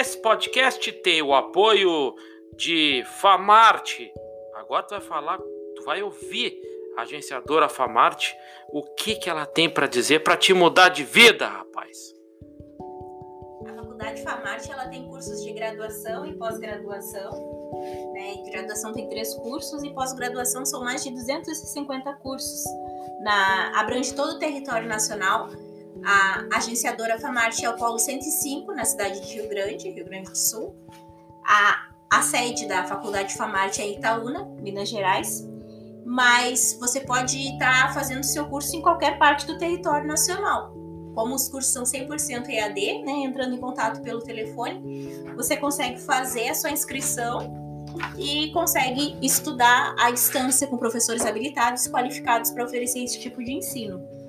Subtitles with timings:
[0.00, 2.14] Esse podcast tem o apoio
[2.56, 4.10] de Famarte.
[4.54, 5.38] Agora tu vai falar,
[5.76, 6.58] tu vai ouvir
[6.96, 8.34] a agenciadora Famarte,
[8.72, 12.14] o que que ela tem para dizer para te mudar de vida, rapaz.
[13.68, 17.70] A faculdade Famarte ela tem cursos de graduação e pós-graduação.
[18.14, 18.36] Né?
[18.52, 22.64] Graduação tem três cursos e pós-graduação são mais de 250 cursos.
[23.20, 25.50] Na, abrange todo o território nacional
[26.04, 30.36] a agenciadora Famarte é o Polo 105, na cidade de Rio Grande, Rio Grande do
[30.36, 30.74] Sul.
[31.44, 35.46] A, a sede da Faculdade Famarte é em Itaúna, Minas Gerais.
[36.04, 40.74] Mas você pode estar fazendo seu curso em qualquer parte do território nacional.
[41.14, 46.48] Como os cursos são 100% EAD, né, entrando em contato pelo telefone, você consegue fazer
[46.48, 47.60] a sua inscrição
[48.16, 54.19] e consegue estudar à distância com professores habilitados qualificados para oferecer esse tipo de ensino.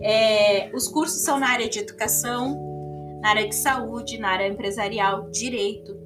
[0.00, 2.58] É, os cursos são na área de educação,
[3.20, 5.96] na área de saúde, na área empresarial, direito,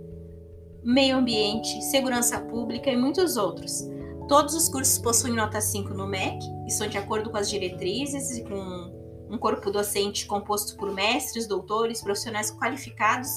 [0.83, 3.87] meio ambiente, segurança pública e muitos outros.
[4.29, 8.39] Todos os cursos possuem nota 5 no MEC e são de acordo com as diretrizes
[8.39, 8.93] e com
[9.31, 13.29] um corpo docente composto por mestres, doutores, profissionais qualificados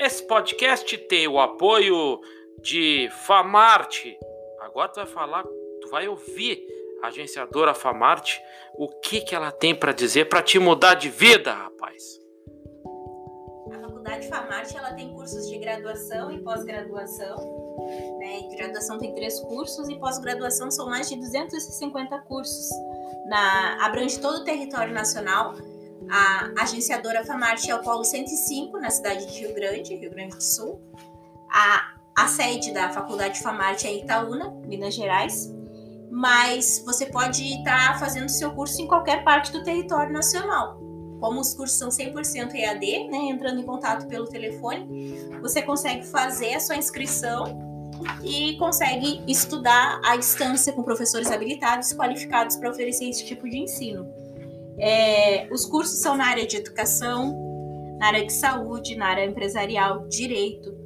[0.00, 2.20] Esse podcast tem o apoio
[2.60, 4.18] de Famarte.
[4.60, 5.44] Agora tu vai falar
[5.92, 6.66] vai ouvir
[7.02, 8.42] a agenciadora Famarte,
[8.78, 12.18] o que, que ela tem para dizer para te mudar de vida, rapaz.
[13.70, 17.36] A faculdade Famarte ela tem cursos de graduação e pós-graduação.
[18.18, 18.48] Né?
[18.56, 22.70] Graduação tem três cursos e pós-graduação são mais de 250 cursos.
[23.26, 25.54] Na, abrange todo o território nacional.
[26.10, 30.42] A agenciadora Famarte é o Polo 105, na cidade de Rio Grande, Rio Grande do
[30.42, 30.80] Sul.
[31.50, 35.60] A, a sede da Faculdade Famarte é Itaúna, Minas Gerais
[36.12, 40.78] mas você pode estar tá fazendo seu curso em qualquer parte do território nacional.
[41.18, 46.52] Como os cursos são 100% EAD, né, entrando em contato pelo telefone, você consegue fazer
[46.52, 47.58] a sua inscrição
[48.22, 54.06] e consegue estudar à distância com professores habilitados qualificados para oferecer esse tipo de ensino.
[54.78, 57.34] É, os cursos são na área de educação,
[57.98, 60.76] na área de saúde, na área empresarial, direito,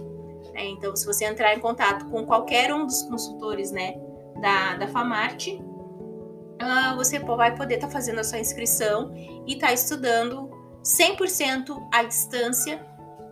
[0.54, 3.94] É, então, se você entrar em contato com qualquer um dos consultores né,
[4.40, 9.10] da, da Famarte, uh, você vai poder estar tá fazendo a sua inscrição
[9.46, 10.50] e estar tá estudando
[10.84, 12.84] 100% à distância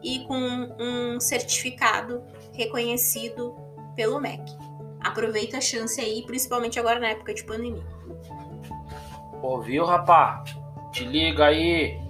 [0.03, 2.25] e com um certificado
[2.55, 3.55] reconhecido
[3.95, 4.68] pelo MEC
[5.09, 7.85] aproveita a chance aí, principalmente agora na época de pandemia.
[9.43, 10.43] Ouviu, rapá?
[10.93, 12.08] Te liga aí.